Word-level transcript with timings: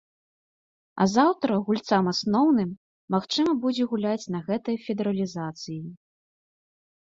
А 1.03 1.05
заўтра 1.15 1.59
гульцам 1.67 2.09
асноўным 2.13 2.71
магчыма 3.17 3.51
будзе 3.69 3.83
гуляць 3.95 4.29
на 4.39 4.45
гэтай 4.51 4.75
федэралізацыі. 4.89 5.81